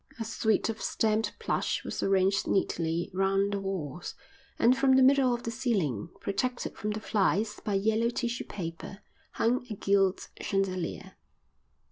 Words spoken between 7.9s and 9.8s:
tissue paper, hung a